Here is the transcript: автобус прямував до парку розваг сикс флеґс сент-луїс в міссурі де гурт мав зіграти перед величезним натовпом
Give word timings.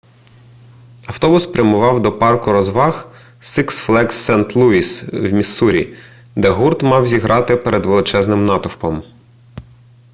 автобус 1.07 1.45
прямував 1.45 2.01
до 2.01 2.11
парку 2.19 2.51
розваг 2.51 3.07
сикс 3.41 3.79
флеґс 3.79 4.17
сент-луїс 4.29 5.03
в 5.29 5.33
міссурі 5.33 5.97
де 6.35 6.49
гурт 6.49 6.81
мав 6.83 7.07
зіграти 7.07 7.55
перед 7.57 7.85
величезним 7.85 8.45
натовпом 8.45 9.03